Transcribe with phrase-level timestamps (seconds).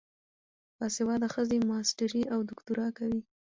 [0.77, 3.21] باسواده ښځې ماسټري او دوکتورا کوي.